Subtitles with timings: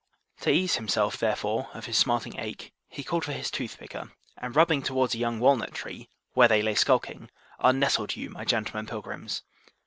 [0.39, 4.81] To ease himself therefore of his smarting ache, he called for his toothpicker, and rubbing
[4.81, 9.43] towards a young walnut tree, where they lay skulking, unnestled you my gentlemen pilgrims.